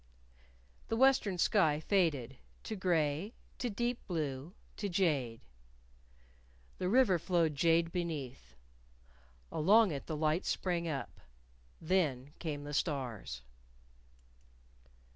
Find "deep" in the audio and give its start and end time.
3.69-3.99